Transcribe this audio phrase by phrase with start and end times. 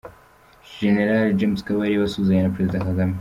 [0.77, 0.97] Gen
[1.37, 3.09] James Kabarebe asuhuzanya na Perezida Kagame.